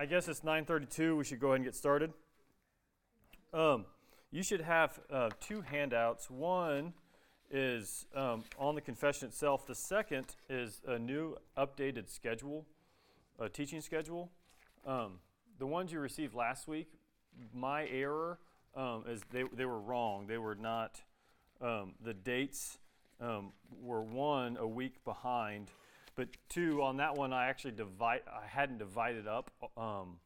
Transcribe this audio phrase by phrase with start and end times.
[0.00, 1.16] I guess it's 9:32.
[1.16, 2.12] We should go ahead and get started.
[3.52, 3.84] Um,
[4.30, 6.30] you should have uh, two handouts.
[6.30, 6.92] One
[7.50, 9.66] is um, on the confession itself.
[9.66, 12.64] The second is a new updated schedule,
[13.40, 14.30] a teaching schedule.
[14.86, 15.18] Um,
[15.58, 16.92] the ones you received last week,
[17.52, 18.38] my error
[18.76, 20.28] um, is they, they were wrong.
[20.28, 21.02] They were not,
[21.60, 22.78] um, the dates
[23.20, 23.50] um,
[23.82, 25.72] were one, a week behind.
[26.18, 30.16] But two, on that one, I actually divide, I hadn't divided up um,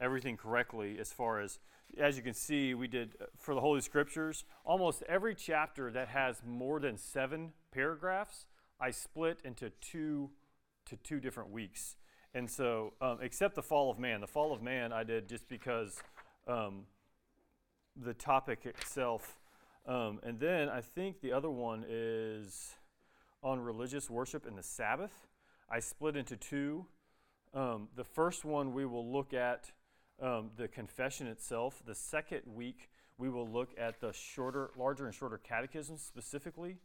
[0.00, 1.58] everything correctly as far as
[1.98, 6.08] as you can see, we did uh, for the Holy Scriptures, almost every chapter that
[6.08, 8.46] has more than seven paragraphs,
[8.80, 10.30] I split into two
[10.86, 11.96] to two different weeks.
[12.32, 15.46] And so, um, except the fall of man, the fall of man I did just
[15.46, 16.02] because
[16.48, 16.86] um,
[17.94, 19.38] the topic itself.
[19.86, 22.76] Um, and then I think the other one is
[23.42, 25.26] on religious worship and the Sabbath.
[25.70, 26.86] I split into two.
[27.54, 29.72] Um, the first one we will look at
[30.20, 31.82] um, the confession itself.
[31.84, 36.78] The second week, we will look at the shorter, larger and shorter catechisms specifically,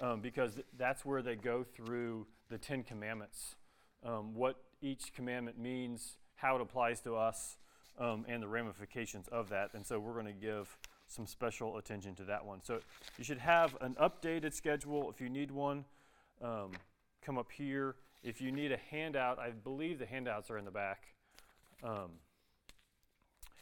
[0.00, 3.56] um, because that's where they go through the Ten Commandments,
[4.04, 7.56] um, what each commandment means, how it applies to us,
[7.98, 9.70] um, and the ramifications of that.
[9.74, 12.62] And so we're going to give some special attention to that one.
[12.62, 12.80] So
[13.18, 15.10] you should have an updated schedule.
[15.10, 15.84] If you need one,
[16.42, 16.72] um,
[17.24, 17.96] come up here.
[18.22, 21.14] If you need a handout, I believe the handouts are in the back.
[21.82, 22.10] Um,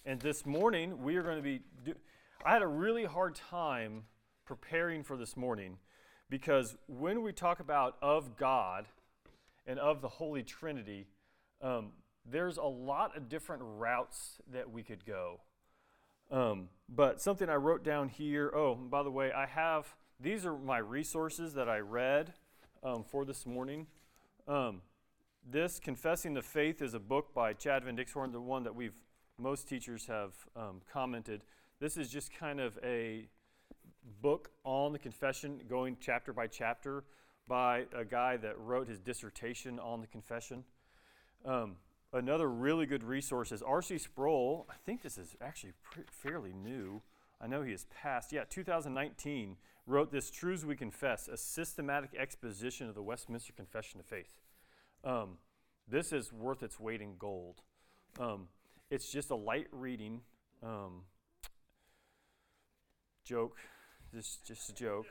[0.04, 1.60] and this morning, we are going to be.
[1.84, 1.94] Do-
[2.44, 4.04] I had a really hard time
[4.46, 5.76] preparing for this morning
[6.30, 8.86] because when we talk about of God
[9.66, 11.06] and of the Holy Trinity,
[11.60, 11.92] um,
[12.24, 15.40] there's a lot of different routes that we could go.
[16.30, 18.50] Um, but something I wrote down here.
[18.54, 22.34] Oh, by the way, I have these are my resources that I read
[22.82, 23.86] um, for this morning.
[24.48, 24.82] Um,
[25.48, 28.94] this Confessing the Faith is a book by Chad Van Dixhoorn, the one that we've
[29.40, 31.42] most teachers have um, commented,
[31.80, 33.26] this is just kind of a
[34.20, 37.04] book on the confession, going chapter by chapter,
[37.48, 40.64] by a guy that wrote his dissertation on the confession.
[41.44, 41.76] Um,
[42.12, 43.98] another really good resource is R.C.
[43.98, 44.66] Sproul.
[44.68, 45.72] I think this is actually
[46.10, 47.00] fairly new.
[47.40, 48.32] I know he has passed.
[48.32, 49.56] Yeah, 2019
[49.90, 54.38] wrote this Truths We Confess, a systematic exposition of the Westminster Confession of Faith.
[55.04, 55.38] Um,
[55.88, 57.62] this is worth its weight in gold.
[58.18, 58.46] Um,
[58.90, 60.20] it's just a light reading
[60.62, 61.02] um,
[63.24, 63.56] joke,
[64.14, 65.06] just just a joke.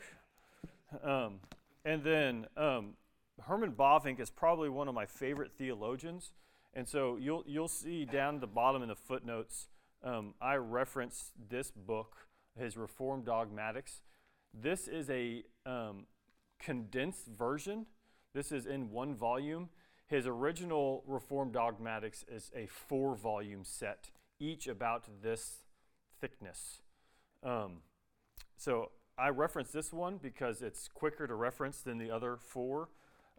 [1.03, 1.39] Um,
[1.83, 2.93] and then um,
[3.41, 6.31] Herman Bavinck is probably one of my favorite theologians,
[6.73, 9.67] and so you'll you'll see down at the bottom in the footnotes.
[10.03, 14.01] Um, I reference this book, his Reformed Dogmatics.
[14.53, 16.05] This is a um,
[16.59, 17.85] condensed version.
[18.33, 19.69] This is in one volume,
[20.09, 25.59] his original Reformed Dogmatics is a four volume set, each about this
[26.19, 26.81] thickness.
[27.43, 27.81] Um,
[28.57, 28.89] so
[29.19, 32.89] I reference this one because it's quicker to reference than the other four.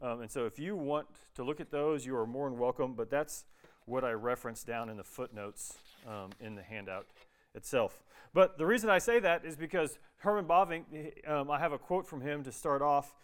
[0.00, 2.94] Um, and so if you want to look at those, you are more than welcome,
[2.94, 3.44] but that's
[3.84, 7.06] what I reference down in the footnotes um, in the handout
[7.55, 8.03] itself.
[8.33, 12.06] But the reason I say that is because Herman Bavinck, um, I have a quote
[12.06, 13.16] from him to start off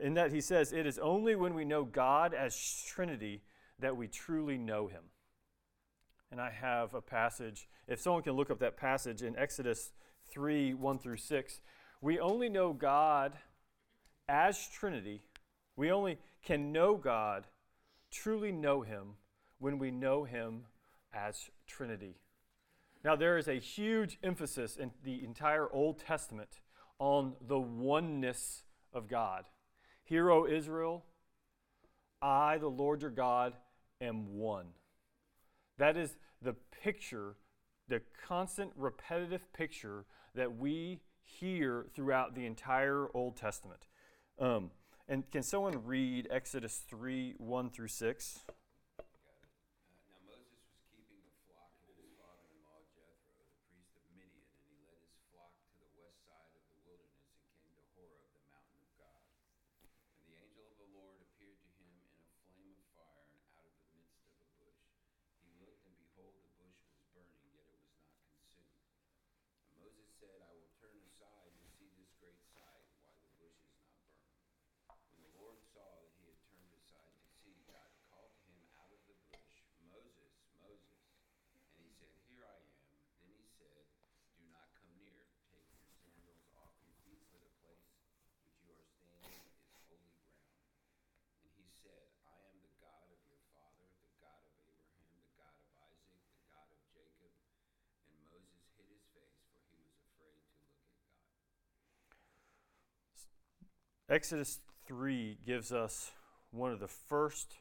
[0.00, 3.42] in that he says, It is only when we know God as Trinity
[3.78, 5.02] that we truly know him.
[6.30, 9.92] And I have a passage, if someone can look up that passage in Exodus
[10.30, 11.60] 3 1 through 6,
[12.00, 13.32] we only know God
[14.28, 15.22] as Trinity.
[15.76, 17.46] We only can know God,
[18.10, 19.14] truly know him,
[19.58, 20.64] when we know him
[21.12, 22.16] as Trinity.
[23.02, 26.60] Now, there is a huge emphasis in the entire Old Testament
[26.98, 29.44] on the oneness of God.
[30.04, 31.04] Hear, O Israel,
[32.20, 33.54] I, the Lord your God,
[34.00, 34.66] am one.
[35.78, 37.36] That is the picture,
[37.88, 43.86] the constant repetitive picture that we hear throughout the entire Old Testament.
[44.38, 44.70] Um,
[45.08, 48.40] and can someone read Exodus 3 1 through 6?
[104.10, 104.58] Exodus
[104.88, 106.10] 3 gives us
[106.50, 107.54] one of the first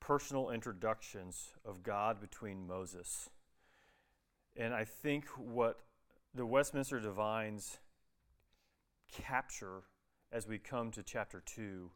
[0.00, 3.30] personal introductions of God between Moses.
[4.54, 5.78] And I think what
[6.34, 7.78] the Westminster Divines
[9.10, 9.84] capture
[10.30, 11.90] as we come to chapter 2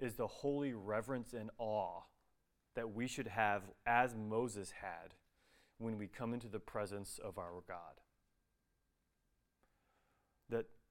[0.00, 2.04] is the holy reverence and awe
[2.74, 5.12] that we should have as Moses had
[5.76, 8.00] when we come into the presence of our God.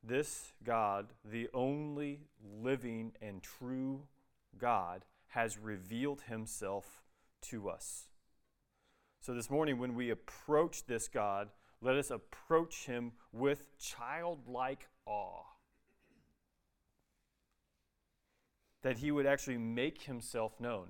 [0.04, 2.20] This God, the only
[2.62, 4.02] living and true
[4.58, 7.02] God, has revealed himself
[7.44, 8.10] to us.
[9.22, 11.50] So this morning, when we approach this God,
[11.82, 15.44] let us approach him with childlike awe.
[18.82, 20.88] That he would actually make himself known.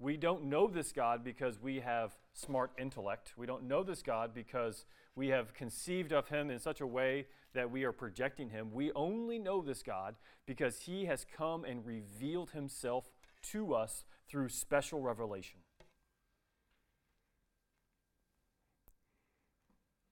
[0.00, 3.34] We don't know this God because we have smart intellect.
[3.36, 4.84] We don't know this God because
[5.14, 8.70] we have conceived of him in such a way that we are projecting him.
[8.72, 10.16] We only know this God
[10.46, 13.10] because he has come and revealed himself
[13.50, 15.60] to us through special revelation.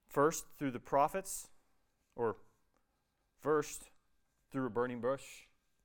[0.07, 1.47] First, through the prophets,
[2.15, 2.35] or
[3.39, 3.89] first,
[4.51, 5.23] through a burning bush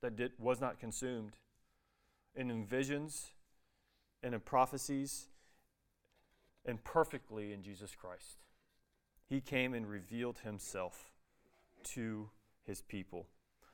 [0.01, 1.37] that did, was not consumed,
[2.35, 3.31] and in visions
[4.21, 5.27] and in prophecies,
[6.65, 8.39] and perfectly in Jesus Christ.
[9.29, 11.11] He came and revealed himself
[11.83, 12.29] to
[12.63, 13.27] his people.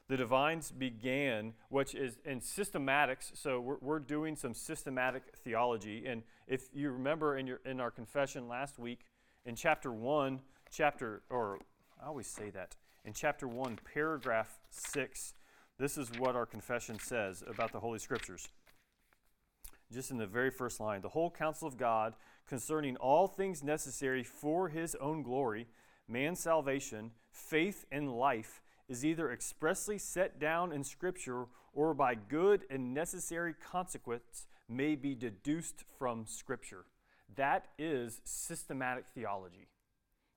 [0.10, 6.06] The divines began, which is in systematics, so we're, we're doing some systematic theology.
[6.06, 9.06] And if you remember in, your, in our confession last week,
[9.46, 10.40] in chapter 1,
[10.72, 11.60] chapter, or
[12.02, 15.34] I always say that, in chapter 1, paragraph 6,
[15.80, 18.48] this is what our confession says about the Holy Scriptures.
[19.92, 22.14] Just in the very first line the whole counsel of God
[22.48, 25.68] concerning all things necessary for his own glory,
[26.08, 32.66] man's salvation, faith, and life is either expressly set down in Scripture or by good
[32.70, 36.86] and necessary consequence may be deduced from Scripture.
[37.36, 39.68] That is systematic theology.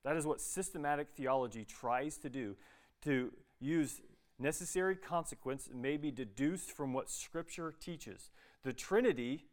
[0.03, 2.55] That is what systematic theology tries to do
[3.03, 4.01] to use
[4.39, 8.29] necessary consequence may be deduced from what Scripture teaches.
[8.63, 9.45] The Trinity,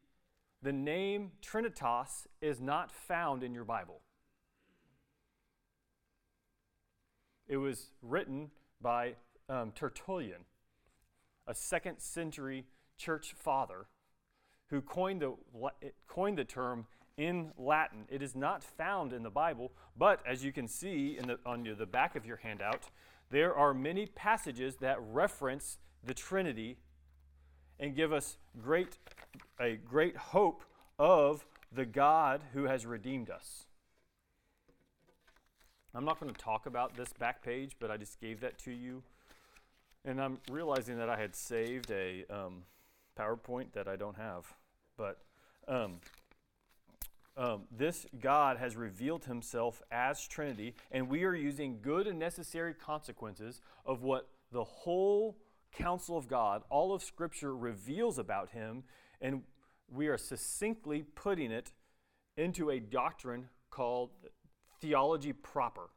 [0.62, 4.00] the name Trinitas, is not found in your Bible.
[7.46, 8.50] It was written
[8.81, 9.14] by
[9.49, 10.44] um, Tertullian,
[11.46, 12.64] a second century
[12.96, 13.87] church father
[14.69, 15.35] who coined the,
[16.08, 16.87] coined the term
[17.17, 18.06] in Latin.
[18.08, 21.62] It is not found in the Bible, but as you can see in the, on
[21.79, 22.85] the back of your handout,
[23.31, 26.79] there are many passages that reference the Trinity
[27.79, 28.99] and give us great,
[29.61, 30.62] a great hope
[30.99, 33.67] of the God who has redeemed us.
[35.94, 38.73] I'm not going to talk about this back page, but I just gave that to
[38.73, 39.02] you.
[40.05, 42.64] And I'm realizing that I had saved a um,
[43.19, 44.44] PowerPoint that I don't have.
[44.96, 45.19] But
[45.69, 46.00] um,
[47.37, 52.75] um, this God has revealed himself as Trinity, and we are using good and necessary
[52.75, 55.37] consequences of what the whole
[55.73, 58.82] counsel of God, all of Scripture reveals about him,
[59.20, 59.43] and
[59.88, 61.73] we are succinctly putting it
[62.37, 64.10] into a doctrine called
[64.84, 65.88] theology proper.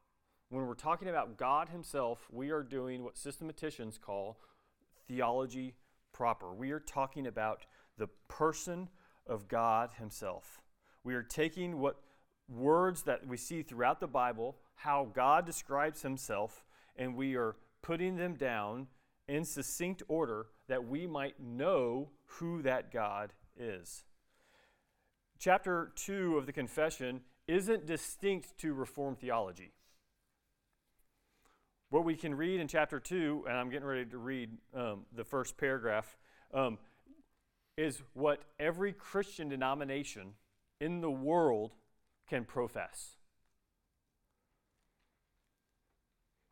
[0.49, 4.39] When we're talking about God Himself, we are doing what systematicians call
[5.09, 5.75] theology
[6.13, 6.53] proper.
[6.53, 7.65] We are talking about
[7.97, 8.87] the person
[9.27, 10.61] of God Himself.
[11.03, 11.99] We are taking what
[12.47, 16.63] words that we see throughout the Bible, how God describes Himself,
[16.95, 18.87] and we are putting them down
[19.27, 24.05] in succinct order that we might know who that God is.
[25.39, 29.71] Chapter 2 of the confession isn't distinct to Reformed theology.
[31.89, 35.23] What we can read in chapter 2, and I'm getting ready to read um, the
[35.23, 36.17] first paragraph,
[36.53, 36.77] um,
[37.77, 40.33] is what every Christian denomination
[40.81, 41.71] in the world
[42.27, 43.15] can profess.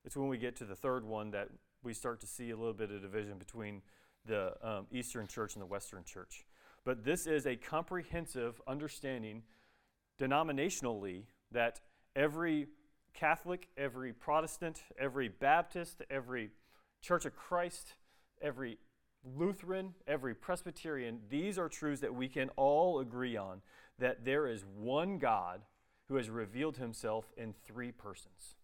[0.06, 1.50] It's when we get to the third one that
[1.84, 3.82] we start to see a little bit of division between
[4.25, 6.46] the um, Eastern Church and the Western Church.
[6.86, 9.44] But this is a comprehensive understanding
[10.19, 11.81] denominationally that
[12.15, 12.67] every
[13.13, 16.50] Catholic, every Protestant, every Baptist, every
[17.01, 17.93] Church of Christ,
[18.41, 18.77] every
[19.38, 23.62] Lutheran, every Presbyterian, these are truths that we can all agree on
[24.00, 25.62] that there is one God
[26.07, 28.55] who has revealed himself in three persons.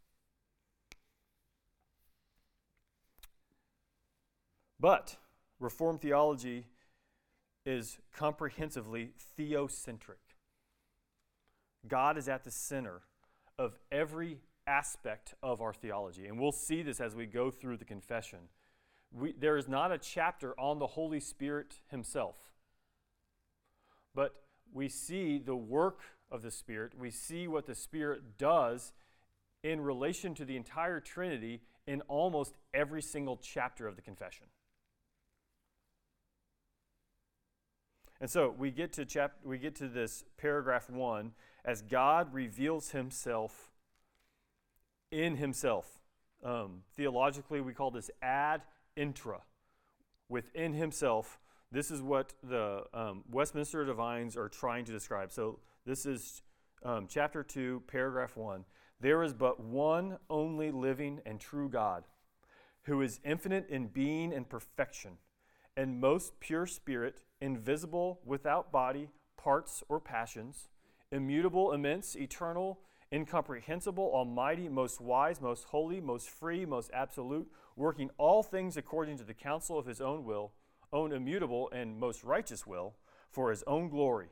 [4.79, 5.17] But
[5.59, 6.65] Reformed theology
[7.65, 10.30] is comprehensively theocentric.
[11.87, 13.01] God is at the center
[13.57, 16.27] of every aspect of our theology.
[16.27, 18.39] And we'll see this as we go through the confession.
[19.11, 22.35] We, there is not a chapter on the Holy Spirit Himself,
[24.15, 24.35] but
[24.73, 25.99] we see the work
[26.31, 26.93] of the Spirit.
[26.97, 28.93] We see what the Spirit does
[29.63, 34.47] in relation to the entire Trinity in almost every single chapter of the confession.
[38.21, 41.31] And so we get to chap- we get to this paragraph 1
[41.65, 43.71] as God reveals himself
[45.11, 45.99] in himself.
[46.43, 48.61] Um, theologically, we call this ad
[48.95, 49.41] intra.
[50.29, 51.39] Within himself,
[51.71, 55.31] this is what the um, Westminster Divines are trying to describe.
[55.31, 56.43] So this is
[56.83, 58.65] um, chapter 2, paragraph 1.
[58.99, 62.03] There is but one only living and true God,
[62.83, 65.17] who is infinite in being and perfection,
[65.75, 70.69] and most pure spirit, invisible, without body, parts, or passions
[71.11, 72.79] immutable, immense, eternal,
[73.11, 79.23] incomprehensible, almighty, most wise, most holy, most free, most absolute, working all things according to
[79.23, 80.53] the counsel of his own will,
[80.93, 82.95] own immutable and most righteous will,
[83.29, 84.29] for his own glory,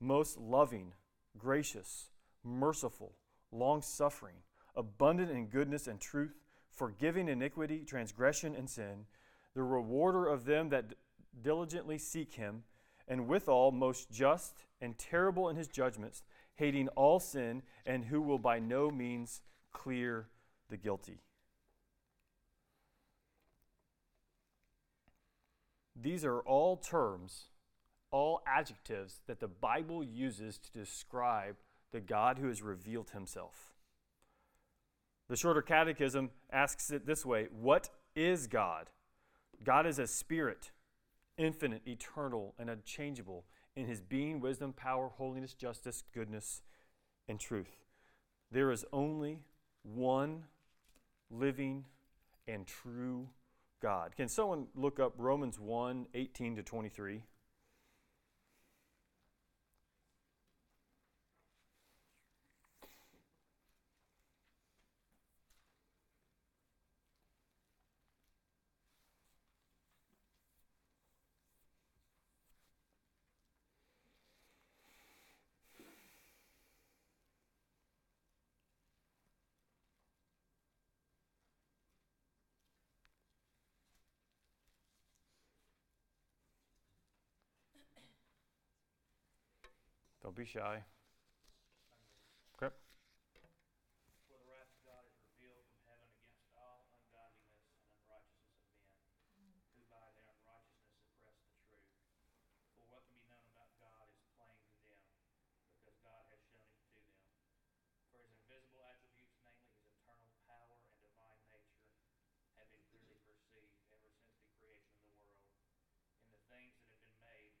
[0.00, 0.92] most loving,
[1.38, 2.10] gracious,
[2.44, 3.14] merciful,
[3.52, 4.36] long suffering,
[4.74, 6.34] abundant in goodness and truth,
[6.70, 9.06] forgiving iniquity, transgression, and sin,
[9.54, 10.94] the rewarder of them that
[11.40, 12.64] diligently seek him,
[13.08, 16.22] and withal most just and terrible in his judgments,
[16.56, 20.28] hating all sin, and who will by no means clear
[20.68, 21.20] the guilty.
[26.00, 27.48] These are all terms,
[28.10, 31.56] all adjectives that the Bible uses to describe
[31.92, 33.72] the God who has revealed himself.
[35.28, 38.90] The Shorter Catechism asks it this way What is God?
[39.62, 40.72] God is a spirit,
[41.36, 46.62] infinite, eternal, and unchangeable in his being, wisdom, power, holiness, justice, goodness,
[47.28, 47.84] and truth.
[48.50, 49.40] There is only
[49.82, 50.44] one
[51.30, 51.86] living
[52.46, 53.28] and true
[53.80, 54.14] God.
[54.16, 57.22] Can someone look up Romans 1 18 to 23?
[90.32, 90.80] Don't be shy.
[92.56, 92.72] Okay.
[94.24, 98.72] For the wrath of God is revealed from heaven against all ungodliness and unrighteousness of
[98.80, 98.96] men,
[99.76, 101.84] who by their unrighteousness suppress the truth.
[102.72, 105.04] For what can be known about God is plain to them,
[105.76, 107.12] because God has shown it to them.
[108.08, 111.84] For his invisible attributes, namely his eternal power and divine nature,
[112.56, 115.44] have been clearly perceived ever since the creation of the world,
[116.24, 117.52] in the things that have been made,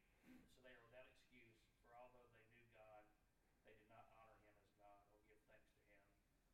[0.48, 3.04] so they are without excuse, for although they knew God,
[3.66, 6.06] they did not honor him as God or give thanks to him,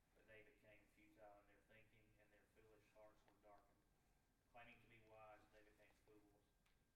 [0.08, 3.84] but they became futile in their thinking, and their foolish hearts were darkened.
[4.50, 6.32] Claiming to be wise, they became fools,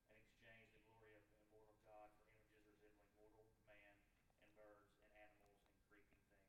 [0.09, 4.01] and exchanged the glory of the immortal God for images resembling mortal man,
[4.41, 6.43] and birds, and animals, and creeping things.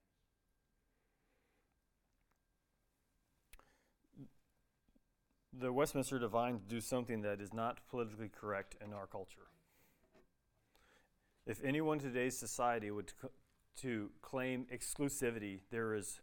[5.60, 9.52] The Westminster Divines do something that is not politically correct in our culture.
[11.46, 13.28] If anyone in today's society would c-
[13.82, 16.22] to claim exclusivity, there is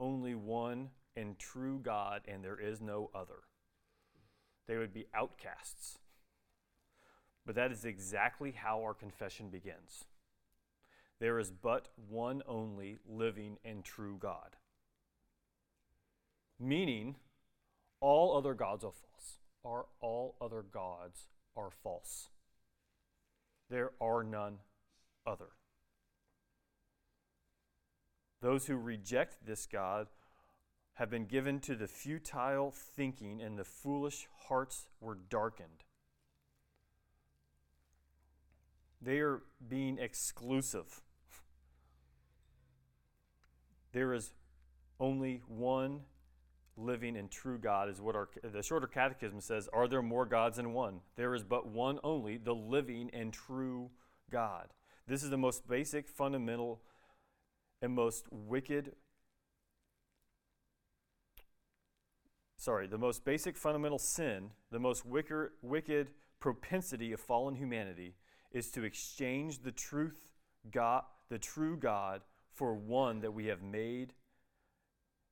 [0.00, 3.44] only one and true God, and there is no other.
[4.66, 5.98] They would be outcasts.
[7.46, 10.06] But that is exactly how our confession begins.
[11.20, 14.56] There is but one only living and true God.
[16.58, 17.16] Meaning,
[18.02, 19.38] all other gods are false.
[19.64, 22.28] Are all other gods are false.
[23.70, 24.58] There are none
[25.24, 25.50] other.
[28.40, 30.08] Those who reject this God
[30.94, 35.84] have been given to the futile thinking, and the foolish hearts were darkened.
[39.00, 41.00] They are being exclusive.
[43.92, 44.32] There is
[44.98, 46.00] only one
[46.76, 49.68] living and true God, is what our, the shorter catechism says.
[49.72, 51.00] Are there more gods than one?
[51.16, 53.90] There is but one only, the living and true
[54.30, 54.68] God.
[55.06, 56.80] This is the most basic, fundamental,
[57.80, 58.92] and most wicked.
[62.56, 66.10] Sorry, the most basic fundamental sin, the most wicked, wicked
[66.40, 68.14] propensity of fallen humanity
[68.52, 70.32] is to exchange the truth
[70.70, 74.12] God, the true God, for one that we have made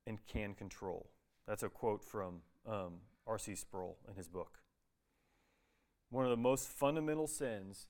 [0.07, 1.11] and can control.
[1.51, 3.57] That's a quote from um, R.C.
[3.57, 4.61] Sproul in his book.
[6.09, 7.89] One of the most fundamental sins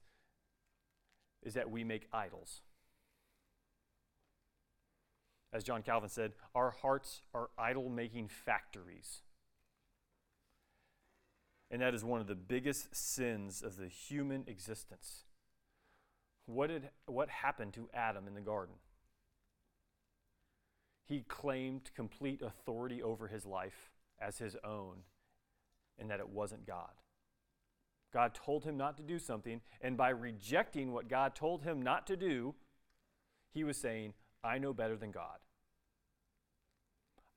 [1.43, 2.63] is that we make idols.
[5.53, 9.25] As John Calvin said, our hearts are idol making factories.
[11.71, 15.25] And that is one of the biggest sins of the human existence.
[16.47, 18.77] What, did, what happened to Adam in the garden?
[21.11, 23.91] He claimed complete authority over his life
[24.21, 24.99] as his own,
[25.99, 26.93] and that it wasn't God.
[28.13, 32.07] God told him not to do something, and by rejecting what God told him not
[32.07, 32.55] to do,
[33.53, 34.15] he was saying,
[34.45, 35.39] I know better than God.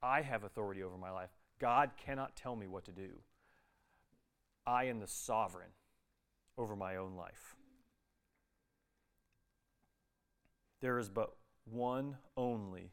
[0.04, 1.32] I have authority over my life.
[1.60, 3.22] God cannot tell me what to do.
[4.68, 5.72] I am the sovereign
[6.60, 7.56] over my own life.
[10.80, 11.34] There is but
[11.66, 12.92] one only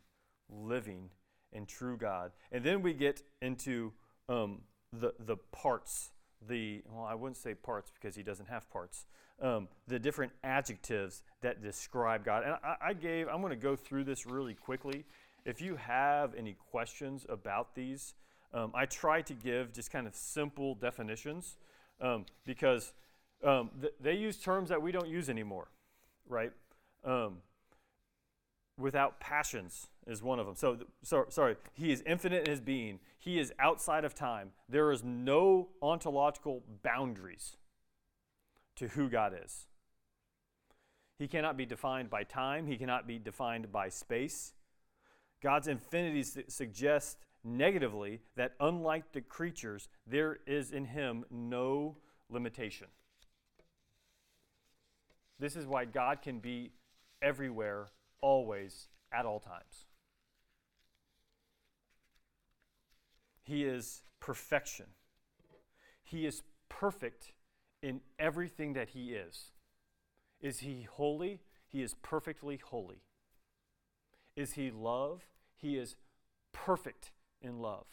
[0.50, 1.11] living
[1.52, 2.33] and true God.
[2.52, 3.92] And then we get into
[4.28, 6.11] um, the, the parts,
[6.49, 9.07] the, well, I wouldn't say parts because he doesn't have parts,
[9.42, 12.45] um, the different adjectives that describe God.
[12.45, 15.04] And I, I gave, I'm going to go through this really quickly.
[15.45, 18.14] If you have any questions about these,
[18.52, 21.57] um, I try to give just kind of simple definitions
[22.00, 22.92] um, because
[23.45, 25.69] um, th- they use terms that we don't use anymore,
[26.28, 26.52] right?
[27.04, 27.38] Um,
[28.80, 30.56] without passions is one of them.
[30.56, 32.99] So, so, sorry, he is infinite in his being.
[33.18, 34.50] He is outside of time.
[34.68, 37.56] There is no ontological boundaries
[38.76, 39.66] to who God is.
[41.18, 42.66] He cannot be defined by time.
[42.66, 44.54] He cannot be defined by space.
[45.42, 51.96] God's infinity su- suggests negatively that unlike the creatures, there is in him no
[52.30, 52.87] limitation.
[55.38, 56.72] This is why God can be
[57.22, 57.88] everywhere,
[58.20, 59.86] always, at all times.
[63.42, 64.86] He is perfection.
[66.02, 67.32] He is perfect
[67.82, 69.52] in everything that he is.
[70.40, 71.40] Is he holy?
[71.68, 73.02] He is perfectly holy.
[74.36, 75.23] Is he love?
[75.56, 75.97] He is
[76.52, 77.86] perfect in love.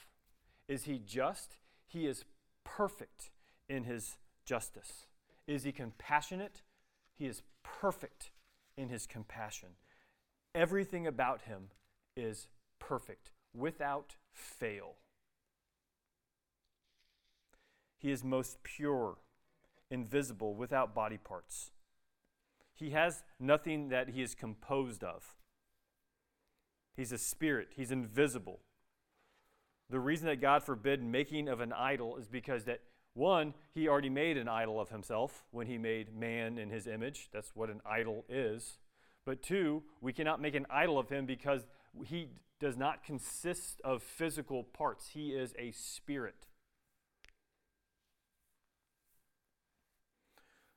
[0.67, 1.58] Is he just?
[1.88, 2.23] He is
[2.63, 3.32] perfect
[3.69, 5.08] in his justice.
[5.47, 6.62] Is he compassionate?
[7.15, 8.32] He is perfect
[8.78, 9.69] in his compassion.
[10.58, 11.70] Everything about him
[12.15, 12.48] is
[12.80, 14.96] perfect, without fail.
[18.00, 19.17] He is most pure,
[19.91, 21.70] invisible, without body parts.
[22.74, 25.36] He has nothing that he is composed of.
[26.96, 28.62] He's a spirit, he's invisible.
[29.91, 32.80] The reason that God forbid making of an idol is because that
[33.13, 37.30] one, he already made an idol of himself when he made man in his image.
[37.32, 38.80] That's what an idol is.
[39.28, 41.68] But two, we cannot make an idol of him because
[42.06, 42.30] he
[42.62, 45.10] does not consist of physical parts.
[45.10, 46.48] He is a spirit.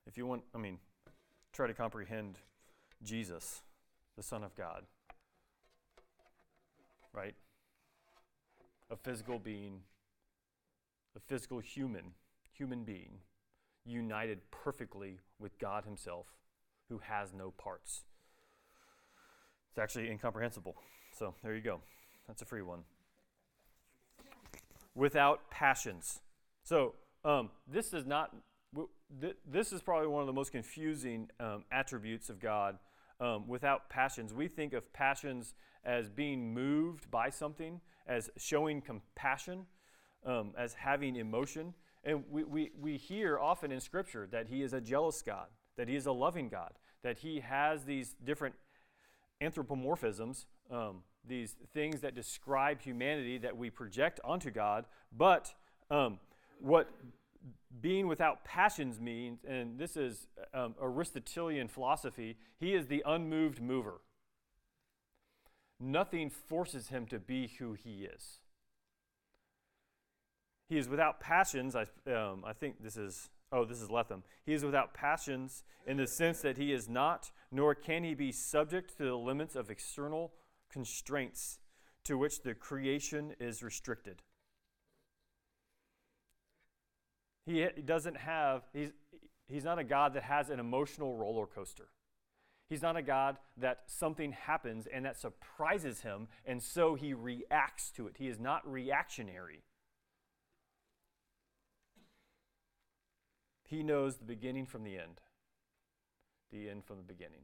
[0.05, 0.79] If you want, I mean,
[1.53, 2.39] try to comprehend
[3.05, 3.63] Jesus,
[4.17, 4.83] the Son of God,
[7.13, 7.37] right?
[8.91, 9.83] A physical being,
[11.15, 12.15] a physical human,
[12.53, 13.21] human being,
[13.87, 16.27] united perfectly with God Himself,
[16.89, 18.03] who has no parts.
[19.81, 20.77] Actually incomprehensible.
[21.19, 21.81] So there you go.
[22.29, 22.81] That's a free one.
[24.95, 26.21] Without passions.
[26.63, 28.35] So um, this is not.
[29.21, 32.79] th- This is probably one of the most confusing um, attributes of God.
[33.21, 39.67] Um, without passions, we think of passions as being moved by something, as showing compassion,
[40.25, 41.75] um, as having emotion.
[42.05, 45.89] And we, we, we hear often in Scripture that He is a jealous God, that
[45.89, 48.55] He is a loving God, that He has these different
[49.41, 54.87] anthropomorphisms, um, these things that describe humanity that we project onto God.
[55.17, 55.55] But
[55.91, 56.19] um,
[56.61, 56.91] what
[57.81, 64.01] being without passions means, and this is um, Aristotelian philosophy, he is the unmoved mover.
[65.79, 68.41] Nothing forces him to be who he is.
[70.69, 71.75] He is without passions.
[71.75, 74.23] I, um, I think this is, oh, this is Letham.
[74.45, 78.33] He is without passions in the sense that he is not, nor can he be
[78.33, 80.33] subject to the limits of external
[80.71, 81.59] constraints
[82.05, 84.23] to which the creation is restricted.
[87.47, 88.93] He, doesn't have, he's,
[89.49, 91.89] he's not a God that has an emotional roller coaster.
[92.69, 97.91] He's not a God that something happens and that surprises him, and so he reacts
[97.93, 98.17] to it.
[98.19, 99.65] He is not reactionary.
[103.65, 105.21] He knows the beginning from the end,
[106.53, 107.43] the end from the beginning.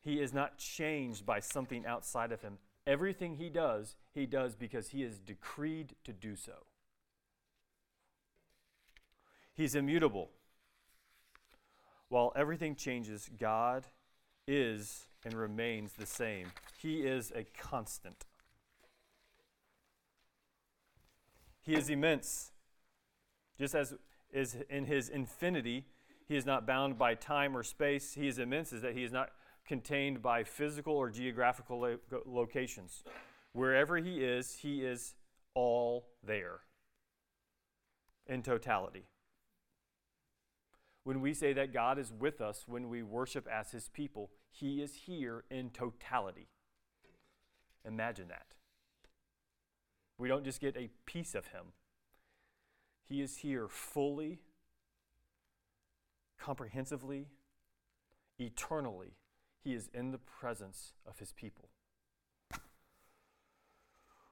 [0.00, 2.58] He is not changed by something outside of him.
[2.86, 6.64] Everything he does, he does because he is decreed to do so.
[9.54, 10.30] He's immutable.
[12.08, 13.86] While everything changes, God
[14.46, 16.46] is and remains the same.
[16.80, 18.24] He is a constant.
[21.60, 22.52] He is immense.
[23.58, 23.94] Just as
[24.32, 25.86] is in his infinity,
[26.26, 28.14] he is not bound by time or space.
[28.14, 29.30] He is immense, is that he is not
[29.66, 33.02] contained by physical or geographical lo- locations.
[33.52, 35.14] Wherever he is, he is
[35.54, 36.60] all there
[38.26, 39.06] in totality.
[41.04, 44.82] When we say that God is with us when we worship as his people, he
[44.82, 46.48] is here in totality.
[47.86, 48.48] Imagine that.
[50.18, 51.72] We don't just get a piece of him,
[53.08, 54.40] he is here fully,
[56.38, 57.26] comprehensively,
[58.38, 59.14] eternally.
[59.64, 61.70] He is in the presence of his people.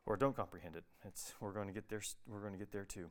[0.05, 0.85] Or don't comprehend it.
[1.05, 2.03] It's, we're going to get there.
[2.29, 3.11] We're going to get there too.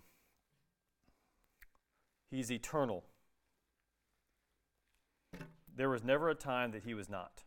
[2.32, 3.04] He's eternal.
[5.76, 7.44] There was never a time that he was not.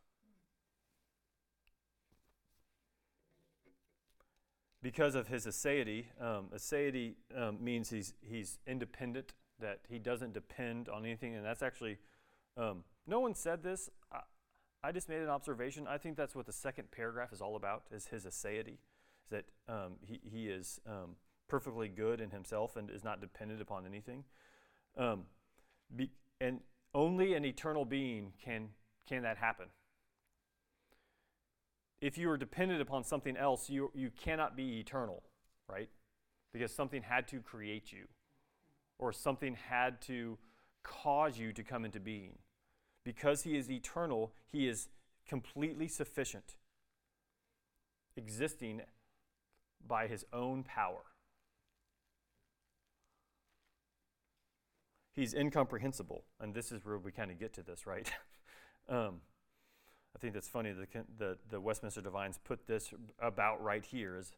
[4.83, 10.88] Because of his aseity, um, aseity um, means he's, he's independent, that he doesn't depend
[10.88, 11.99] on anything, and that's actually,
[12.57, 13.91] um, no one said this.
[14.12, 14.21] I,
[14.85, 15.87] I, just made an observation.
[15.88, 18.77] I think that's what the second paragraph is all about, is his aseity,
[19.25, 21.17] is that um, he, he is um,
[21.49, 24.23] perfectly good in himself and is not dependent upon anything.
[24.97, 25.25] Um,
[25.95, 26.11] be,
[26.41, 26.61] and
[26.95, 28.69] only an eternal being can,
[29.09, 29.67] can that happen.
[32.01, 35.23] If you are dependent upon something else, you, you cannot be eternal,
[35.69, 35.89] right?
[36.53, 38.07] Because something had to create you,
[38.99, 40.39] or something had to
[40.83, 42.39] cause you to come into being.
[43.05, 44.89] Because he is eternal, he is
[45.27, 46.57] completely sufficient,
[48.17, 48.83] existing
[49.87, 51.05] by his own power.
[55.19, 56.25] he's incomprehensible.
[56.41, 58.11] And this is where we kind of get to this, right?
[58.89, 59.21] um,
[60.19, 60.73] I think that's funny.
[60.73, 64.33] The, the, the Westminster Divines put this about right here is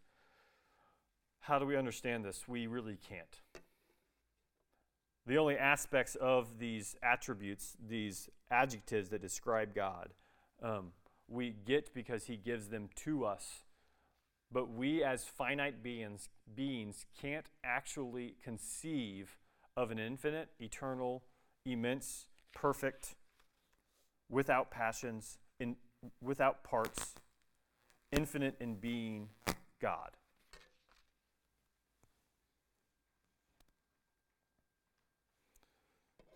[1.40, 2.46] how do we understand this?
[2.46, 3.40] We really can't.
[5.26, 10.10] The only aspects of these attributes, these adjectives that describe God,
[10.62, 10.88] um,
[11.28, 13.62] we get because He gives them to us.
[14.52, 19.38] But we, as finite beings, beings, can't actually conceive
[19.78, 21.22] of an infinite, eternal,
[21.64, 23.14] immense, perfect,
[24.28, 25.76] without passions, in,
[26.22, 27.14] without parts,
[28.10, 29.28] infinite in being
[29.80, 30.10] God.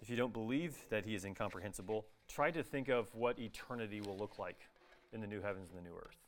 [0.01, 4.19] If you don't believe that he is incomprehensible, try to think of what eternity will
[4.19, 4.69] look like
[5.15, 6.19] in the new heavens and the new earth.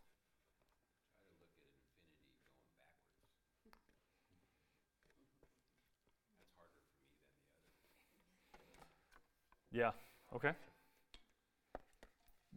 [9.71, 9.91] Yeah,
[10.35, 10.53] okay.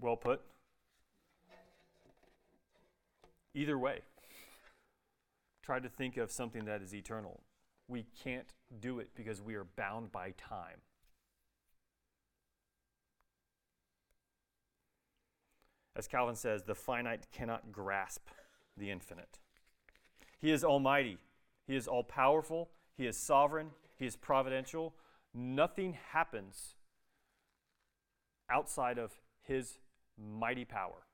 [0.02, 0.42] Well put.
[3.54, 4.02] Either way,
[5.64, 7.42] try to think of something that is eternal.
[7.88, 10.82] We can't do it because we are bound by time.
[15.96, 18.28] As Calvin says, the finite cannot grasp
[18.78, 19.40] the infinite.
[20.38, 21.18] He is almighty,
[21.68, 24.96] He is all powerful, He is sovereign, He is providential.
[25.34, 26.76] Nothing happens
[28.50, 29.80] outside of his
[30.20, 31.06] mighty power.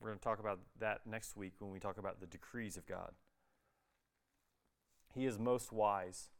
[0.00, 2.86] We're going to talk about that next week when we talk about the decrees of
[2.86, 3.12] God.
[5.14, 6.30] He is most wise.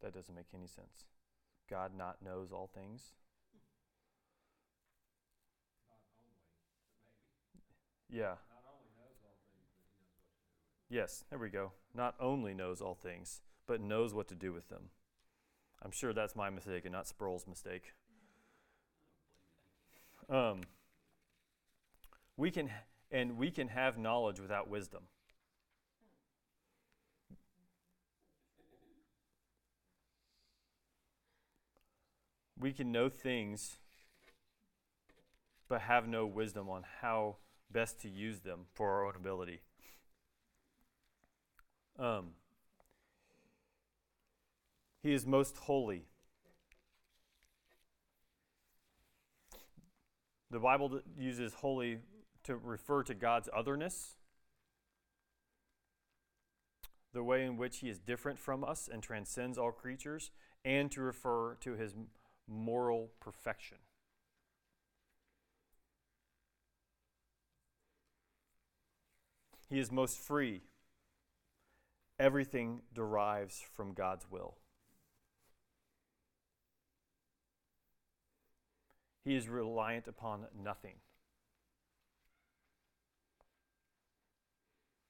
[0.00, 1.06] That doesn't make any sense.
[1.68, 3.12] God not knows all things.
[8.08, 8.34] Yeah.
[10.88, 11.72] Yes, there we go.
[11.94, 14.84] Not only knows all things, but knows what to do with them.
[15.82, 17.92] I'm sure that's my mistake and not Sproul's mistake.
[20.28, 20.60] Um,
[22.36, 22.70] we can,
[23.10, 25.04] and we can have knowledge without wisdom.
[32.60, 33.78] We can know things,
[35.68, 37.36] but have no wisdom on how
[37.70, 39.60] best to use them for our own ability.
[41.98, 42.30] Um,
[45.02, 46.04] he is most holy.
[50.50, 51.98] The Bible uses holy
[52.44, 54.16] to refer to God's otherness.
[57.12, 60.30] the way in which he is different from us and transcends all creatures,
[60.64, 61.94] and to refer to his
[62.46, 63.78] moral perfection.
[69.68, 70.62] He is most free.
[72.18, 74.58] Everything derives from God's will.
[79.28, 80.94] He is reliant upon nothing.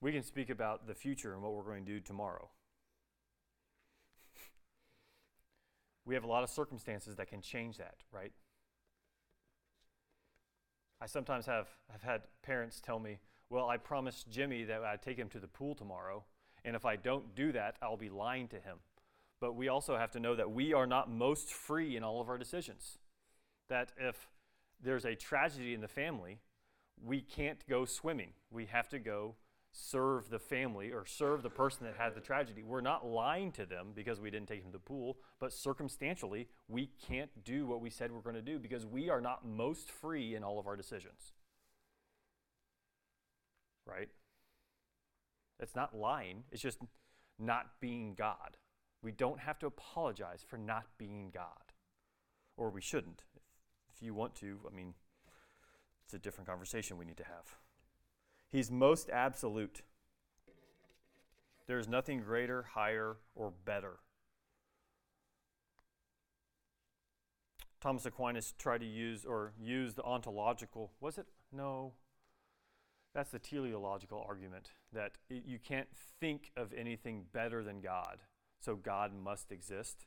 [0.01, 2.49] We can speak about the future and what we're going to do tomorrow.
[6.05, 8.33] we have a lot of circumstances that can change that, right?
[10.99, 15.17] I sometimes have have had parents tell me, "Well, I promised Jimmy that I'd take
[15.17, 16.25] him to the pool tomorrow,
[16.65, 18.79] and if I don't do that, I'll be lying to him."
[19.39, 22.27] But we also have to know that we are not most free in all of
[22.27, 22.97] our decisions.
[23.69, 24.27] That if
[24.81, 26.39] there's a tragedy in the family,
[27.03, 28.33] we can't go swimming.
[28.51, 29.35] We have to go
[29.71, 32.63] serve the family or serve the person that had the tragedy.
[32.63, 36.47] We're not lying to them because we didn't take them to the pool, but circumstantially,
[36.67, 39.91] we can't do what we said we're going to do because we are not most
[39.91, 41.33] free in all of our decisions.
[43.85, 44.09] Right?
[45.59, 46.79] It's not lying, it's just
[47.37, 48.57] not being God.
[49.01, 51.73] We don't have to apologize for not being God.
[52.57, 53.23] Or we shouldn't.
[53.99, 54.93] You want to, I mean,
[56.05, 57.57] it's a different conversation we need to have.
[58.51, 59.81] He's most absolute.
[61.67, 63.99] There is nothing greater, higher, or better.
[67.79, 71.27] Thomas Aquinas tried to use or use the ontological, was it?
[71.51, 71.93] No.
[73.13, 75.87] That's the teleological argument that it, you can't
[76.19, 78.19] think of anything better than God,
[78.59, 80.05] so God must exist.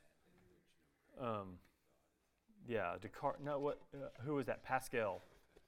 [1.19, 1.59] Um,
[2.67, 3.39] yeah, Descartes.
[3.43, 3.79] No, what?
[3.93, 4.63] Uh, who was that?
[4.63, 5.21] Pascal.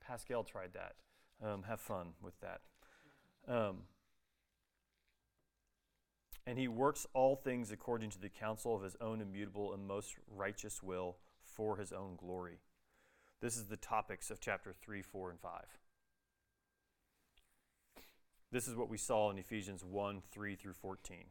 [0.06, 0.96] Pascal tried that.
[1.44, 2.62] Um, have fun with that.
[3.48, 3.84] Um,
[6.48, 10.16] and he works all things according to the counsel of his own immutable and most
[10.34, 12.60] righteous will for his own glory.
[13.42, 15.52] This is the topics of chapter 3, 4, and 5.
[18.52, 21.26] This is what we saw in Ephesians 1, 3 through 14.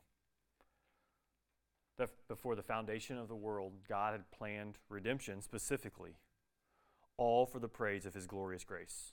[2.28, 6.16] Before the foundation of the world, God had planned redemption specifically,
[7.16, 9.12] all for the praise of his glorious grace.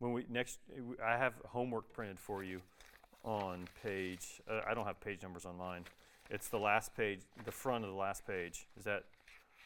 [0.00, 0.58] When we next
[1.04, 2.62] i have homework printed for you
[3.22, 5.84] on page uh, i don't have page numbers on mine.
[6.30, 8.66] It's the last page the front of the last page.
[8.76, 9.04] Is that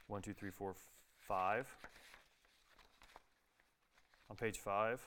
[0.09, 0.75] one two three four
[1.27, 1.67] five?
[4.29, 5.07] On page five.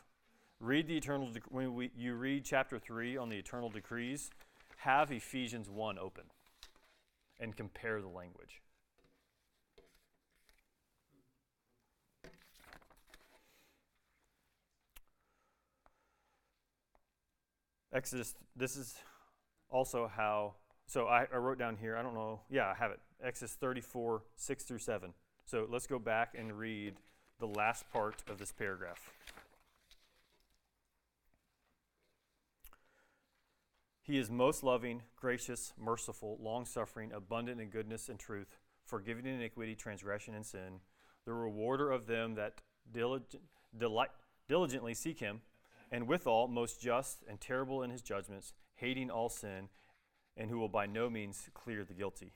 [0.60, 4.32] Read the eternal dec- when we, you read chapter 3 on the eternal decrees
[4.78, 6.24] have ephesians 1 open
[7.40, 8.62] and compare the language
[17.98, 18.96] Exodus, this is
[19.72, 20.54] also how,
[20.86, 23.00] so I, I, wrote down here, I don't know, yeah, I have it.
[23.24, 25.14] Exodus 34, 6 through 7.
[25.46, 26.94] So let's go back and read
[27.40, 29.10] the last part of this paragraph.
[34.08, 39.76] He is most loving, gracious, merciful, long suffering, abundant in goodness and truth, forgiving iniquity,
[39.76, 40.80] transgression, and sin,
[41.26, 43.44] the rewarder of them that diligent,
[43.78, 44.12] delight,
[44.48, 45.42] diligently seek him
[45.92, 49.68] and withal most just and terrible in his judgments, hating all sin,
[50.38, 52.32] and who will by no means clear the guilty.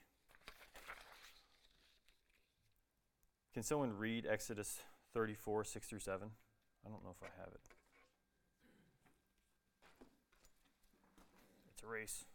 [3.53, 4.79] Can someone read Exodus
[5.13, 6.29] 34, 6 through 7?
[6.85, 7.61] I don't know if I have it.
[11.81, 12.25] It's a race.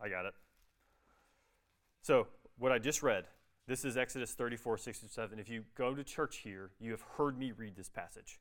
[0.00, 0.34] I got it.
[2.02, 2.26] So,
[2.58, 3.26] what I just read
[3.68, 5.38] this is Exodus 34, 6 to 7.
[5.38, 8.40] If you go to church here, you have heard me read this passage.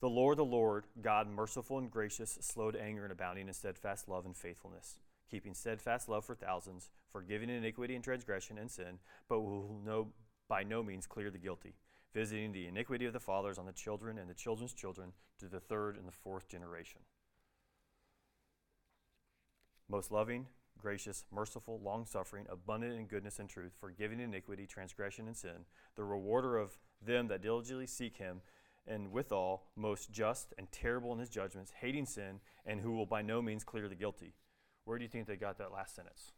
[0.00, 4.08] The Lord, the Lord, God, merciful and gracious, slow to anger and abounding in steadfast
[4.08, 4.98] love and faithfulness,
[5.30, 10.08] keeping steadfast love for thousands, forgiving iniquity and transgression and sin, but will no,
[10.48, 11.74] by no means clear the guilty,
[12.14, 15.60] visiting the iniquity of the fathers on the children and the children's children to the
[15.60, 17.00] third and the fourth generation.
[19.88, 20.46] Most loving,
[20.78, 25.64] gracious, merciful, long suffering, abundant in goodness and truth, forgiving iniquity, transgression, and sin,
[25.96, 28.40] the rewarder of them that diligently seek him,
[28.86, 33.20] and withal most just and terrible in his judgments, hating sin, and who will by
[33.20, 34.34] no means clear the guilty.
[34.84, 36.32] Where do you think they got that last sentence?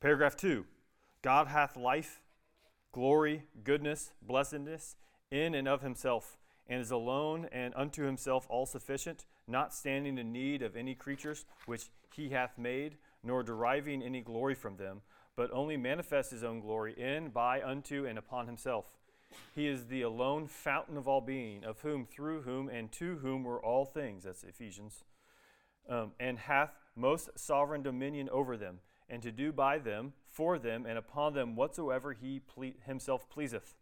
[0.00, 0.64] Paragraph 2
[1.22, 2.20] God hath life,
[2.92, 4.96] glory, goodness, blessedness
[5.30, 10.32] in and of himself, and is alone and unto himself all sufficient not standing in
[10.32, 15.00] need of any creatures which he hath made, nor deriving any glory from them,
[15.36, 18.86] but only manifests his own glory in, by, unto, and upon himself.
[19.54, 23.44] He is the alone fountain of all being, of whom, through whom, and to whom
[23.44, 24.24] were all things.
[24.24, 25.04] That's Ephesians.
[25.88, 30.86] Um, and hath most sovereign dominion over them, and to do by them, for them,
[30.86, 33.74] and upon them whatsoever he ple- himself pleaseth.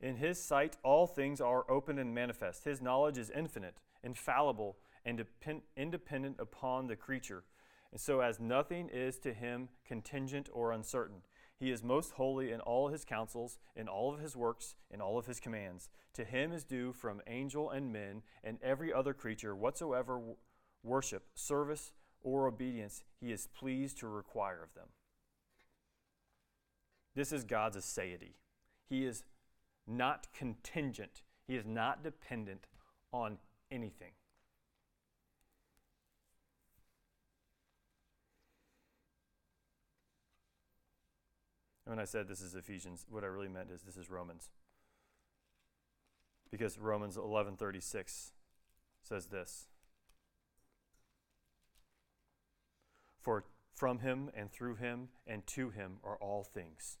[0.00, 2.64] In his sight all things are open and manifest.
[2.64, 7.44] His knowledge is infinite, infallible, and depend- independent upon the creature,
[7.90, 11.22] and so as nothing is to him contingent or uncertain.
[11.56, 15.18] He is most holy in all his counsels, in all of his works, in all
[15.18, 15.88] of his commands.
[16.14, 20.36] To him is due from angel and men and every other creature whatsoever w-
[20.84, 24.88] worship, service, or obedience he is pleased to require of them.
[27.14, 28.34] This is God's aseity.
[28.88, 29.24] He is
[29.86, 32.66] not contingent, he is not dependent
[33.12, 33.38] on
[33.70, 34.12] anything.
[41.84, 44.50] When I said this is Ephesians, what I really meant is this is Romans.
[46.50, 48.32] Because Romans 11:36
[49.02, 49.68] says this.
[53.28, 56.96] For from him and through him and to him are all things.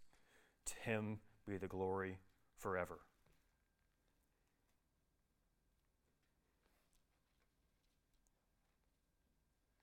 [0.66, 2.18] To him be the glory
[2.58, 2.98] forever.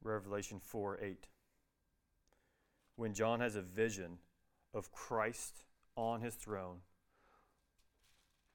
[0.04, 1.28] Revelation 4 8.
[2.96, 4.20] When John has a vision
[4.72, 5.64] of Christ
[5.96, 6.82] on his throne,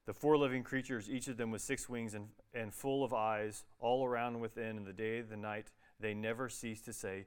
[0.07, 3.64] the four living creatures, each of them with six wings and, and full of eyes,
[3.81, 7.26] all around and within, in the day and the night, they never cease to say,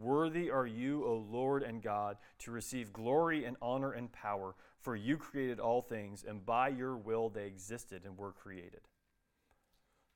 [0.00, 4.96] Worthy are you, O Lord and God, to receive glory and honor and power, for
[4.96, 8.80] you created all things, and by your will they existed and were created.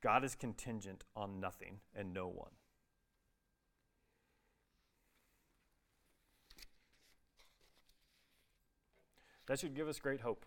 [0.03, 2.53] God is contingent on nothing and no one.
[9.47, 10.47] That should give us great hope.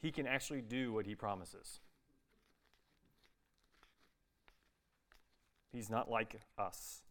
[0.00, 1.78] He can actually do what he promises.
[5.76, 7.02] He's not like us.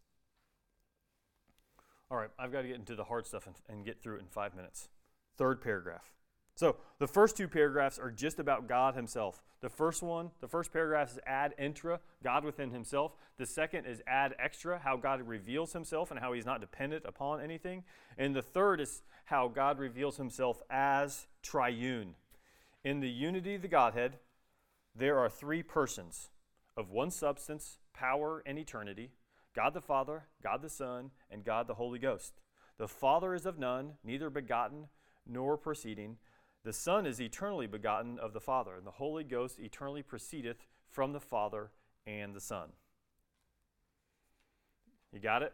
[2.10, 4.22] All right, I've got to get into the hard stuff and, and get through it
[4.22, 4.90] in five minutes.
[5.38, 6.14] Third paragraph.
[6.56, 9.44] So the first two paragraphs are just about God Himself.
[9.62, 13.16] The first one, the first paragraph is ad intra, God within Himself.
[13.38, 17.42] The second is ad extra, how God reveals Himself and how He's not dependent upon
[17.42, 17.84] anything.
[18.18, 22.16] And the third is how God reveals Himself as triune.
[22.84, 24.14] In the unity of the Godhead,
[24.96, 26.30] there are three persons
[26.78, 29.12] of one substance, power, and eternity
[29.56, 32.42] God the Father, God the Son, and God the Holy Ghost.
[32.78, 34.88] The Father is of none, neither begotten
[35.26, 36.18] nor proceeding
[36.66, 41.14] the Son is eternally begotten of the Father, and the Holy Ghost eternally proceedeth from
[41.14, 41.70] the Father
[42.08, 42.70] and the Son.
[45.14, 45.54] You got it?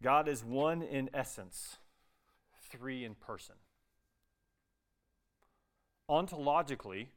[0.00, 1.76] God is one in essence,
[2.70, 3.56] three in person.
[6.08, 7.08] Ontologically,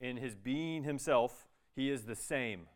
[0.00, 2.66] in his being himself, he is the same.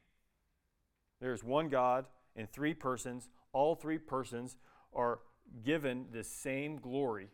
[1.20, 2.06] There's one God
[2.37, 3.28] in three persons.
[3.52, 4.56] All three persons
[4.92, 5.20] are
[5.64, 7.28] given the same glory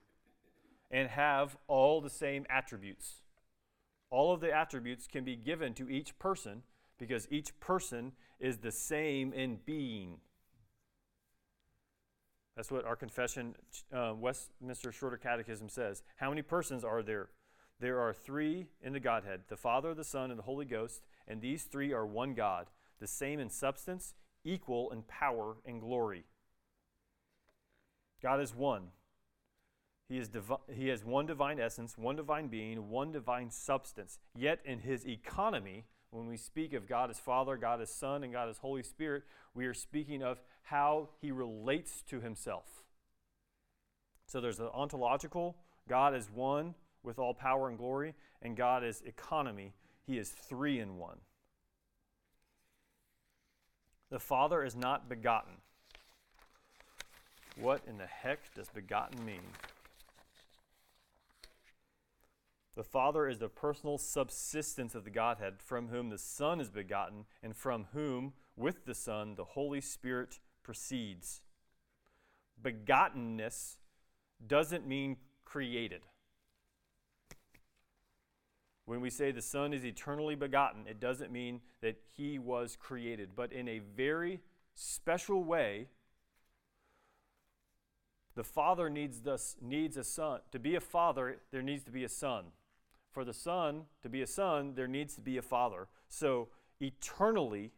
[0.90, 3.22] and have all the same attributes.
[4.10, 6.62] All of the attributes can be given to each person
[6.98, 10.18] because each person is the same in being.
[12.56, 13.54] That's what our confession,
[13.92, 16.02] uh, Westminster Shorter Catechism says.
[16.16, 17.28] How many persons are there?
[17.80, 21.40] There are three in the Godhead the Father, the Son, and the Holy Ghost, and
[21.40, 22.66] these three are one God,
[23.00, 24.14] the same in substance,
[24.44, 26.24] equal in power and glory.
[28.22, 28.88] God is one.
[30.08, 34.18] He, is divi- he has one divine essence, one divine being, one divine substance.
[34.36, 38.32] Yet in his economy, when we speak of God as Father, God as Son, and
[38.32, 39.22] God as Holy Spirit,
[39.54, 42.84] we are speaking of how he relates to himself.
[44.26, 45.56] So there's the ontological
[45.88, 49.72] God is one with all power and glory, and God is economy.
[50.06, 51.18] He is three in one.
[54.10, 55.54] The Father is not begotten.
[57.56, 59.42] What in the heck does begotten mean?
[62.76, 67.26] The Father is the personal subsistence of the Godhead, from whom the Son is begotten,
[67.42, 71.42] and from whom, with the Son, the Holy Spirit proceeds.
[72.62, 73.76] Begottenness
[74.46, 76.02] doesn't mean created.
[78.90, 83.36] When we say the Son is eternally begotten, it doesn't mean that he was created,
[83.36, 84.40] but in a very
[84.74, 85.86] special way,
[88.34, 90.40] the Father needs, the, needs a Son.
[90.50, 92.46] To be a Father, there needs to be a Son.
[93.12, 95.86] For the Son to be a Son, there needs to be a Father.
[96.08, 96.48] So,
[96.80, 97.70] eternally,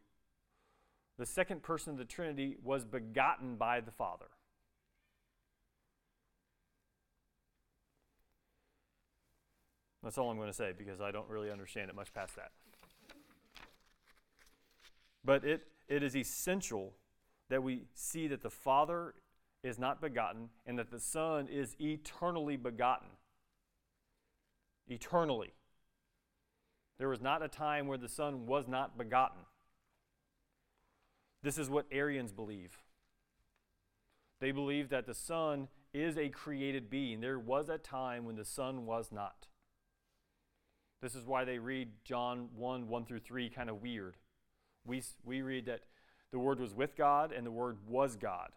[1.18, 4.28] the second person of the Trinity was begotten by the Father.
[10.02, 12.50] That's all I'm going to say because I don't really understand it much past that.
[15.24, 16.92] But it, it is essential
[17.48, 19.14] that we see that the Father
[19.62, 23.08] is not begotten and that the Son is eternally begotten.
[24.88, 25.52] Eternally.
[26.98, 29.42] There was not a time where the Son was not begotten.
[31.42, 32.78] This is what Arians believe.
[34.40, 37.20] They believe that the Son is a created being.
[37.20, 39.46] There was a time when the Son was not.
[41.02, 44.16] This is why they read John 1 1 through 3 kind of weird.
[44.86, 45.80] We, we read that
[46.30, 48.50] the Word was with God and the Word was God.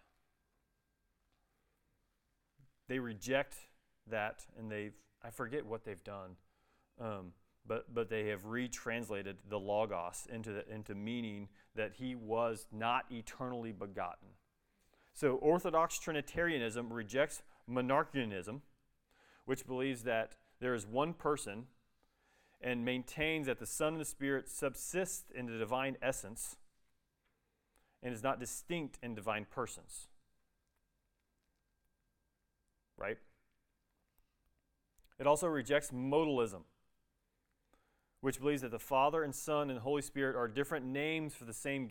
[2.88, 3.56] They reject
[4.10, 4.94] that and they've,
[5.24, 6.38] I forget what they've done,
[7.02, 7.34] um,
[7.68, 13.06] but, but they have retranslated the Logos into, the, into meaning that he was not
[13.10, 14.30] eternally begotten.
[15.14, 18.62] So Orthodox Trinitarianism rejects monarchianism,
[19.46, 21.66] which believes that there is one person
[22.66, 26.58] and maintains that the Son and the Spirit subsist in the divine essence
[28.02, 30.08] and is not distinct in divine persons.
[32.98, 33.20] Right?
[35.20, 36.62] It also rejects modalism,
[38.22, 41.54] which believes that the Father and Son and Holy Spirit are different names for the
[41.54, 41.88] same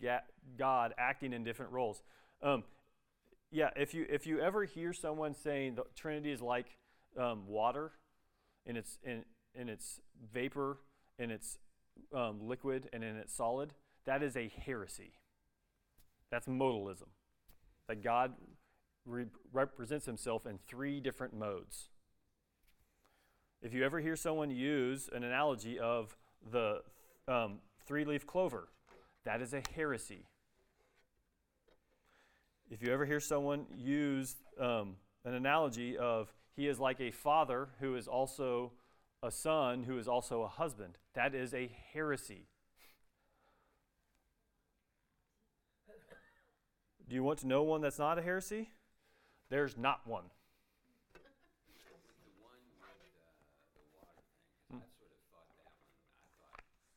[0.57, 2.03] God acting in different roles.
[2.43, 2.65] Um,
[3.49, 6.77] yeah, if you if you ever hear someone saying the Trinity is like
[7.17, 7.93] um, water,
[8.65, 9.23] and it's in
[9.59, 10.01] in its
[10.33, 10.77] vapor,
[11.17, 11.57] in its
[12.13, 13.73] um, liquid, and in its solid,
[14.05, 15.13] that is a heresy.
[16.31, 17.09] That's modalism.
[17.87, 18.33] That God
[19.05, 21.89] re- represents himself in three different modes.
[23.61, 26.15] If you ever hear someone use an analogy of
[26.51, 26.81] the
[27.27, 28.67] um, three leaf clover,
[29.23, 30.27] that is a heresy.
[32.69, 37.69] If you ever hear someone use um, an analogy of he is like a father
[37.79, 38.71] who is also
[39.23, 40.97] a son who is also a husband.
[41.13, 42.47] That is a heresy.
[47.07, 48.69] Do you want to know one that's not a heresy?
[49.49, 50.25] There's not one.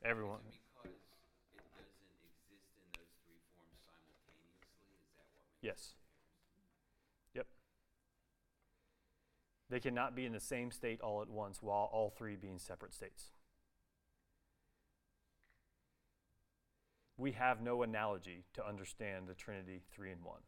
[0.03, 0.39] Everyone.
[0.49, 0.55] In
[2.97, 5.95] those three forms simultaneously, is that what makes Yes.
[9.71, 12.95] They cannot be in the same state all at once while all three being separate
[12.95, 13.33] states.
[17.19, 20.41] We have no analogy to understand the Trinity three in one.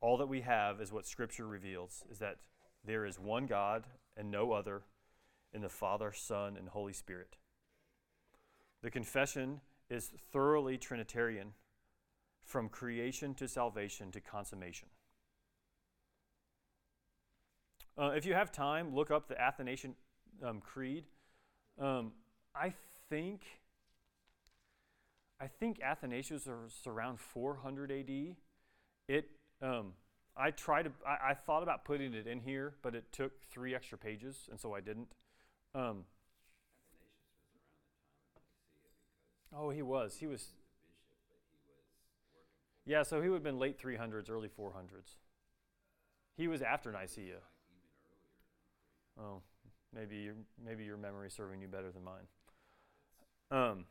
[0.00, 2.36] All that we have is what Scripture reveals is that
[2.84, 4.82] there is one God and no other
[5.52, 7.38] in the Father, Son, and Holy Spirit.
[8.82, 11.54] The confession is thoroughly Trinitarian
[12.46, 14.88] from creation to salvation to consummation.
[17.98, 19.94] Uh, if you have time, look up the Athanasian
[20.44, 21.04] um, Creed.
[21.80, 22.12] Um,
[22.54, 22.72] I
[23.10, 23.42] think
[25.40, 28.36] I think Athanasius was around 400 AD.
[29.08, 29.30] It
[29.60, 29.92] um,
[30.36, 33.74] I tried to I, I, thought about putting it in here, but it took three
[33.74, 35.08] extra pages, and so I didn't.
[35.74, 36.04] Um,
[39.54, 40.16] oh, he was.
[40.18, 40.52] He was.
[42.86, 45.16] Yeah, so he would have been late 300s, early 400s.
[46.36, 47.38] He was after Nicaea.
[49.20, 49.40] Oh,
[49.94, 50.34] maybe your,
[50.64, 52.26] maybe your memory serving you better than mine.
[53.50, 53.84] Um,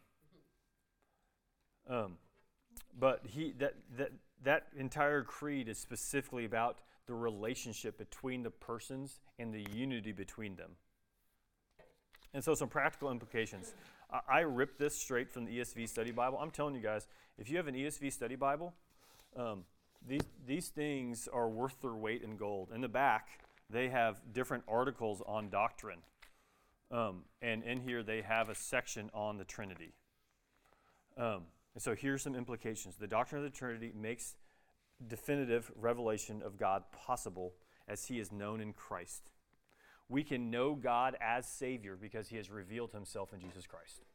[1.90, 2.18] um,
[2.98, 4.12] but he that that
[4.44, 10.56] that entire creed is specifically about the relationship between the persons and the unity between
[10.56, 10.72] them.
[12.34, 13.74] And so, some practical implications.
[14.12, 16.38] I, I ripped this straight from the ESV Study Bible.
[16.40, 18.74] I'm telling you guys, if you have an ESV Study Bible,
[19.36, 19.64] um,
[20.08, 22.70] these, these things are worth their weight in gold.
[22.74, 23.28] In the back,
[23.70, 26.00] they have different articles on doctrine.
[26.92, 29.94] Um, and in here, they have a section on the Trinity.
[31.18, 32.96] Um, and so here's some implications.
[32.96, 34.36] The doctrine of the Trinity makes
[35.08, 37.54] definitive revelation of God possible
[37.88, 39.30] as he is known in Christ.
[40.08, 44.06] We can know God as Savior because he has revealed himself in Jesus Christ.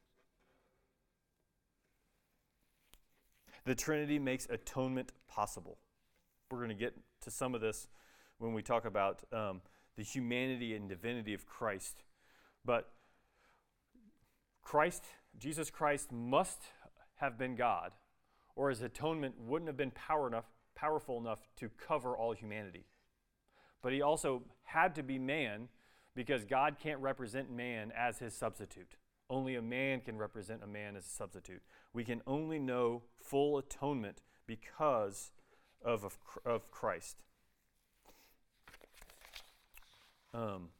[3.64, 5.78] The Trinity makes atonement possible.
[6.50, 7.88] We're going to get to some of this
[8.38, 9.60] when we talk about um,
[9.96, 12.04] the humanity and divinity of Christ.
[12.64, 12.90] But
[14.62, 15.04] Christ,
[15.38, 16.60] Jesus Christ, must
[17.16, 17.92] have been God,
[18.56, 22.86] or his atonement wouldn't have been power enough, powerful enough to cover all humanity.
[23.82, 25.68] But he also had to be man
[26.14, 28.96] because God can't represent man as his substitute.
[29.30, 31.62] Only a man can represent a man as a substitute.
[31.94, 35.30] We can only know full atonement because
[35.84, 37.22] of, of, of Christ.
[40.34, 40.70] Um,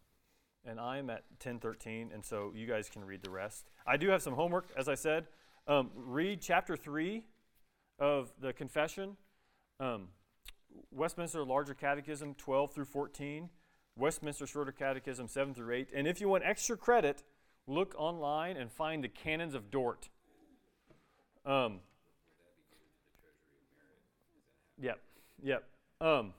[0.65, 3.71] and I'm at 1013, and so you guys can read the rest.
[3.87, 5.27] I do have some homework, as I said.
[5.69, 7.23] Um, read chapter 3
[8.01, 9.17] of the confession,
[9.79, 10.09] um,
[10.91, 13.49] Westminster Larger Catechism 12 through 14,
[13.97, 15.89] Westminster Shorter Catechism 7 through 8.
[15.95, 17.23] And if you want extra credit,
[17.71, 20.09] look online and find the Canons of Dort.
[21.47, 21.81] Um,
[24.81, 25.01] yep,
[25.43, 25.65] yep.
[26.01, 26.35] Um,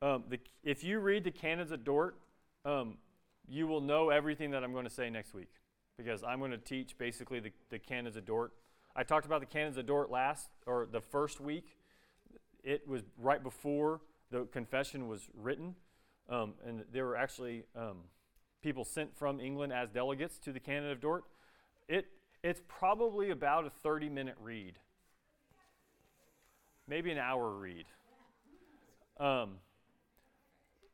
[0.00, 2.16] um, the, if you read the Canons of Dort,
[2.64, 2.96] um,
[3.48, 5.50] you will know everything that I'm going to say next week
[5.96, 8.52] because I'm going to teach basically the, the Canons of Dort.
[8.96, 11.76] I talked about the Canons of Dort last, or the first week.
[12.64, 15.74] It was right before the confession was written,
[16.28, 17.98] um, and there were actually um,
[18.62, 21.24] people sent from England as delegates to the Canon of Dort.
[21.88, 22.06] It,
[22.42, 24.78] it's probably about a 30 minute read,
[26.88, 27.86] maybe an hour read.
[29.18, 29.56] Um,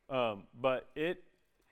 [0.09, 1.23] um, but it,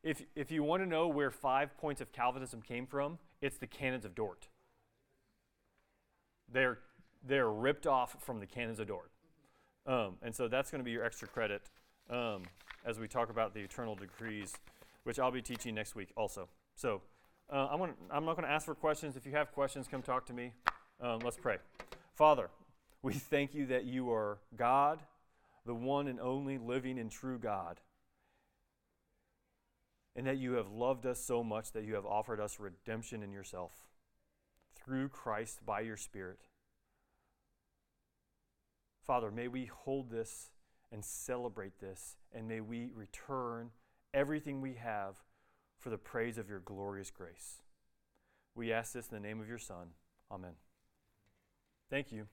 [0.04, 3.68] if, if you want to know where five points of Calvinism came from, it's the
[3.68, 4.48] canons of Dort.
[6.52, 6.80] They're,
[7.26, 9.12] they're ripped off from the canons of Dort.
[9.86, 11.64] Um, and so that's going to be your extra credit
[12.10, 12.43] um,
[12.86, 14.54] as we talk about the eternal decrees,
[15.08, 16.49] which I'll be teaching next week also.
[16.76, 17.01] So
[17.49, 19.16] uh, I'm, gonna, I'm not going to ask for questions.
[19.16, 20.51] If you have questions, come talk to me.
[20.99, 21.60] Um, let's pray.
[22.14, 22.49] Father,
[23.01, 24.99] we thank you that you are God,
[25.66, 27.80] the one and only living and true God
[30.14, 33.32] and that you have loved us so much that you have offered us redemption in
[33.32, 33.72] yourself
[34.76, 36.39] through Christ by your Spirit.
[39.05, 40.49] Father, may we hold this
[40.91, 43.70] and celebrate this, and may we return
[44.14, 45.16] everything we have
[45.78, 47.62] for the praise of your glorious grace.
[48.55, 49.89] We ask this in the name of your Son.
[50.32, 50.53] Amen.
[51.89, 52.26] Thank you.